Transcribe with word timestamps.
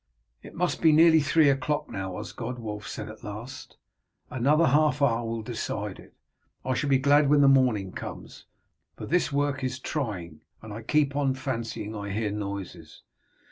"It 0.41 0.55
must 0.55 0.81
be 0.81 0.91
nearly 0.91 1.19
three 1.19 1.47
o'clock 1.47 1.87
now, 1.87 2.17
Osgod," 2.17 2.57
Wulf 2.57 2.87
said 2.87 3.07
at 3.07 3.23
last. 3.23 3.77
"Another 4.31 4.65
half 4.65 4.99
hour 4.99 5.23
will 5.23 5.43
decide 5.43 5.99
it. 5.99 6.15
I 6.65 6.73
shall 6.73 6.89
be 6.89 6.97
glad 6.97 7.29
when 7.29 7.41
the 7.41 7.47
morning 7.47 7.91
comes, 7.91 8.45
for 8.97 9.05
this 9.05 9.31
work 9.31 9.63
is 9.63 9.77
trying, 9.77 10.41
and 10.59 10.73
I 10.73 10.81
keep 10.81 11.15
on 11.15 11.35
fancying 11.35 11.95
I 11.95 12.09
hear 12.09 12.31
noises." 12.31 13.03